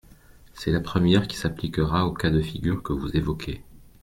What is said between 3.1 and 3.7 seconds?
évoquez.